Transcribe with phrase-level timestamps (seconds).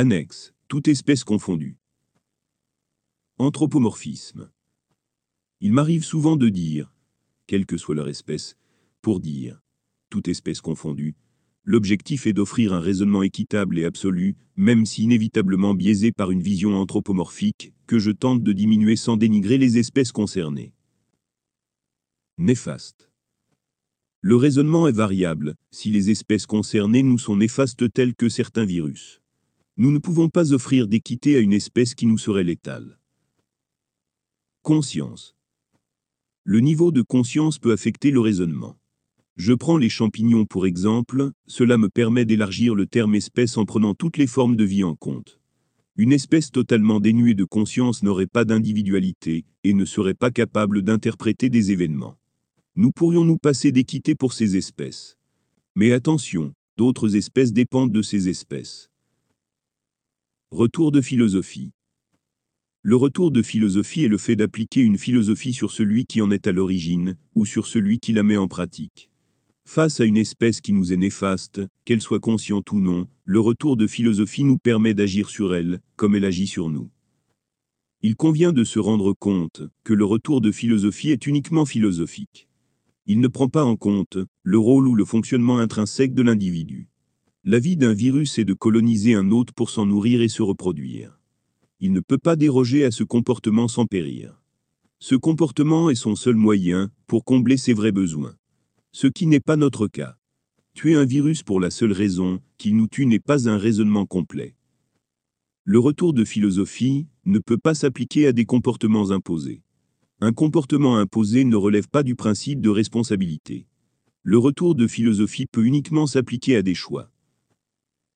[0.00, 1.76] Annexe, toute espèce confondue.
[3.38, 4.48] Anthropomorphisme.
[5.60, 6.94] Il m'arrive souvent de dire,
[7.48, 8.56] quelle que soit leur espèce,
[9.02, 9.60] pour dire,
[10.08, 11.16] toute espèce confondue,
[11.64, 16.76] l'objectif est d'offrir un raisonnement équitable et absolu, même si inévitablement biaisé par une vision
[16.76, 20.74] anthropomorphique, que je tente de diminuer sans dénigrer les espèces concernées.
[22.38, 23.10] Néfaste.
[24.20, 29.20] Le raisonnement est variable, si les espèces concernées nous sont néfastes telles que certains virus.
[29.80, 32.98] Nous ne pouvons pas offrir d'équité à une espèce qui nous serait létale.
[34.62, 35.36] Conscience.
[36.42, 38.76] Le niveau de conscience peut affecter le raisonnement.
[39.36, 43.94] Je prends les champignons pour exemple, cela me permet d'élargir le terme espèce en prenant
[43.94, 45.38] toutes les formes de vie en compte.
[45.94, 51.50] Une espèce totalement dénuée de conscience n'aurait pas d'individualité, et ne serait pas capable d'interpréter
[51.50, 52.18] des événements.
[52.74, 55.16] Nous pourrions nous passer d'équité pour ces espèces?
[55.76, 58.90] Mais attention, d'autres espèces dépendent de ces espèces.
[60.50, 61.72] Retour de philosophie.
[62.80, 66.46] Le retour de philosophie est le fait d'appliquer une philosophie sur celui qui en est
[66.46, 69.10] à l'origine, ou sur celui qui la met en pratique.
[69.66, 73.76] Face à une espèce qui nous est néfaste, qu'elle soit consciente ou non, le retour
[73.76, 76.88] de philosophie nous permet d'agir sur elle, comme elle agit sur nous.
[78.00, 82.48] Il convient de se rendre compte que le retour de philosophie est uniquement philosophique.
[83.04, 86.88] Il ne prend pas en compte le rôle ou le fonctionnement intrinsèque de l'individu.
[87.44, 91.18] La vie d'un virus est de coloniser un hôte pour s'en nourrir et se reproduire
[91.80, 94.40] il ne peut pas déroger à ce comportement sans périr.
[94.98, 98.34] Ce comportement est son seul moyen pour combler ses vrais besoins.
[98.90, 100.16] Ce qui n'est pas notre cas.
[100.74, 104.56] Tuer un virus pour la seule raison qu'il nous tue n'est pas un raisonnement complet.
[105.64, 109.62] Le retour de philosophie ne peut pas s'appliquer à des comportements imposés.
[110.20, 113.66] Un comportement imposé ne relève pas du principe de responsabilité.
[114.24, 117.12] Le retour de philosophie peut uniquement s'appliquer à des choix.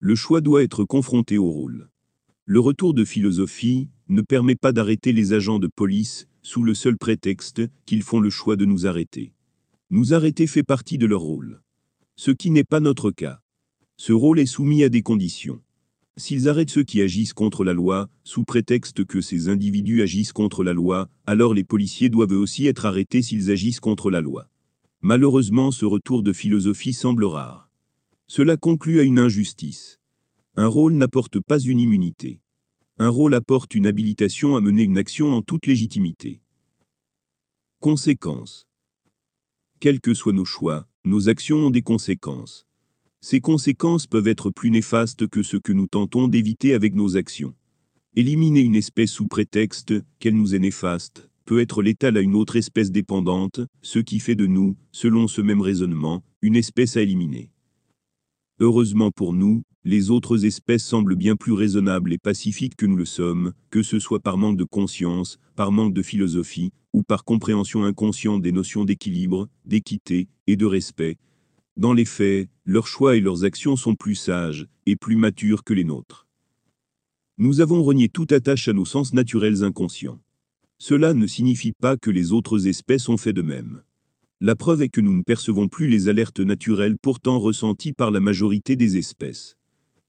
[0.00, 1.88] Le choix doit être confronté au rôle.
[2.44, 6.96] Le retour de philosophie ne permet pas d'arrêter les agents de police sous le seul
[6.96, 9.32] prétexte qu'ils font le choix de nous arrêter.
[9.90, 11.62] Nous arrêter fait partie de leur rôle.
[12.14, 13.40] Ce qui n'est pas notre cas.
[13.96, 15.60] Ce rôle est soumis à des conditions.
[16.16, 20.62] S'ils arrêtent ceux qui agissent contre la loi, sous prétexte que ces individus agissent contre
[20.62, 24.48] la loi, alors les policiers doivent aussi être arrêtés s'ils agissent contre la loi.
[25.00, 27.67] Malheureusement, ce retour de philosophie semble rare.
[28.30, 29.98] Cela conclut à une injustice.
[30.54, 32.42] Un rôle n'apporte pas une immunité.
[32.98, 36.42] Un rôle apporte une habilitation à mener une action en toute légitimité.
[37.80, 38.66] Conséquences.
[39.80, 42.66] Quels que soient nos choix, nos actions ont des conséquences.
[43.22, 47.54] Ces conséquences peuvent être plus néfastes que ce que nous tentons d'éviter avec nos actions.
[48.14, 52.56] Éliminer une espèce sous prétexte qu'elle nous est néfaste peut être létal à une autre
[52.56, 57.50] espèce dépendante, ce qui fait de nous, selon ce même raisonnement, une espèce à éliminer.
[58.60, 63.04] Heureusement pour nous, les autres espèces semblent bien plus raisonnables et pacifiques que nous le
[63.04, 67.84] sommes, que ce soit par manque de conscience, par manque de philosophie, ou par compréhension
[67.84, 71.18] inconsciente des notions d'équilibre, d'équité et de respect.
[71.76, 75.74] Dans les faits, leurs choix et leurs actions sont plus sages et plus matures que
[75.74, 76.26] les nôtres.
[77.38, 80.18] Nous avons renié toute attache à nos sens naturels inconscients.
[80.78, 83.82] Cela ne signifie pas que les autres espèces ont fait de même.
[84.40, 88.20] La preuve est que nous ne percevons plus les alertes naturelles pourtant ressenties par la
[88.20, 89.56] majorité des espèces.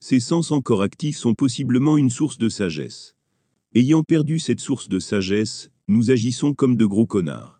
[0.00, 3.14] Ces sens encore actifs sont possiblement une source de sagesse.
[3.74, 7.55] Ayant perdu cette source de sagesse, nous agissons comme de gros connards.